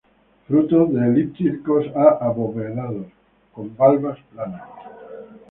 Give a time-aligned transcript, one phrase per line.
[0.47, 3.05] Frutos de elípticos a obovados,
[3.53, 4.67] con valvas planas.